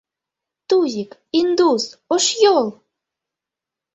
—Тузик, 0.67 1.11
Индус, 1.39 1.85
Ошйол! 2.13 2.67